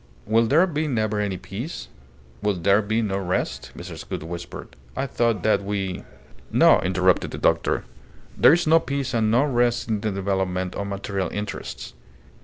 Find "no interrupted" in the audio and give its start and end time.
6.51-7.29